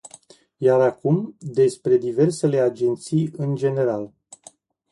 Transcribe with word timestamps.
Iar 0.59 0.79
acum, 0.81 1.35
despre 1.39 1.97
diversele 1.97 2.59
agenții 2.59 3.33
în 3.37 3.55
general. 3.55 4.13